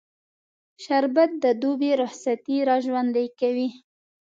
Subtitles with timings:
[0.83, 3.69] شربت د دوبی رخصتي راژوندي کوي